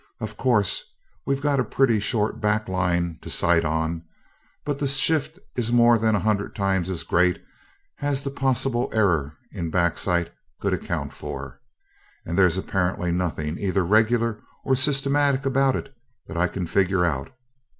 Of 0.19 0.35
course, 0.35 0.81
we've 1.27 1.43
got 1.43 1.59
a 1.59 1.63
pretty 1.63 1.99
short 1.99 2.41
back 2.41 2.67
line 2.67 3.19
to 3.21 3.29
sight 3.29 3.63
on, 3.63 4.03
but 4.65 4.79
the 4.79 4.87
shift 4.87 5.37
is 5.55 5.71
more 5.71 5.99
than 5.99 6.15
a 6.15 6.19
hundred 6.25 6.55
times 6.55 6.89
as 6.89 7.03
great 7.03 7.39
as 7.99 8.23
the 8.23 8.31
possible 8.31 8.89
error 8.93 9.37
in 9.51 9.69
backsight 9.69 10.29
could 10.59 10.73
account 10.73 11.13
for, 11.13 11.61
and 12.25 12.35
there's 12.35 12.57
apparently 12.57 13.11
nothing 13.11 13.59
either 13.59 13.85
regular 13.85 14.41
or 14.65 14.75
systematic 14.75 15.45
about 15.45 15.75
it 15.75 15.95
that 16.25 16.35
I 16.35 16.47
can 16.47 16.65
figure 16.65 17.05
out. 17.05 17.29